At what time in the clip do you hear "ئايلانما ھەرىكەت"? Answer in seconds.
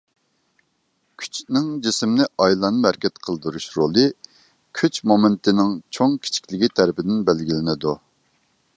2.45-3.21